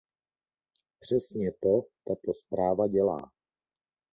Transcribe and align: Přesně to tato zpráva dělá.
Přesně 0.99 1.51
to 1.51 1.81
tato 2.07 2.33
zpráva 2.33 2.87
dělá. 2.87 3.31